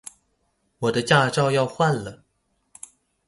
[0.79, 2.23] 我的駕照要換了